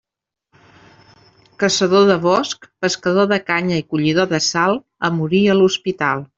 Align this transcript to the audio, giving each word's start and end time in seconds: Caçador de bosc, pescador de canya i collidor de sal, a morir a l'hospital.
Caçador 1.63 2.07
de 2.13 2.15
bosc, 2.25 2.67
pescador 2.87 3.29
de 3.35 3.41
canya 3.53 3.79
i 3.85 3.87
collidor 3.93 4.33
de 4.35 4.43
sal, 4.49 4.83
a 5.11 5.15
morir 5.23 5.47
a 5.53 5.63
l'hospital. 5.63 6.29